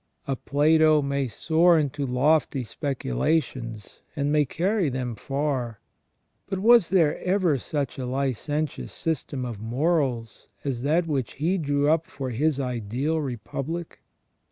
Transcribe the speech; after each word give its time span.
A 0.25 0.35
Plato 0.35 1.03
may 1.03 1.27
soar 1.27 1.77
into 1.77 2.07
lofty 2.07 2.63
specu 2.63 3.15
lations, 3.15 3.99
and 4.15 4.31
may 4.31 4.45
carry 4.45 4.89
them 4.89 5.13
far; 5.13 5.79
but 6.49 6.57
was 6.57 6.89
there 6.89 7.19
ever 7.19 7.59
such 7.59 7.99
a 7.99 8.07
licen 8.07 8.63
tious 8.67 8.89
system 8.91 9.45
of 9.45 9.59
morals 9.59 10.47
as 10.63 10.81
that 10.81 11.05
which 11.05 11.33
he 11.33 11.59
drew 11.59 11.87
up 11.87 12.07
for 12.07 12.31
his 12.31 12.59
ideal 12.59 13.19
republic? 13.21 14.01